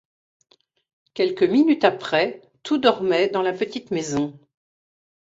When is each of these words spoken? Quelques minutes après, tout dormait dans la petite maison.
Quelques 1.13 1.43
minutes 1.43 1.83
après, 1.83 2.41
tout 2.63 2.79
dormait 2.79 3.29
dans 3.29 3.43
la 3.43 3.53
petite 3.53 3.91
maison. 3.91 4.33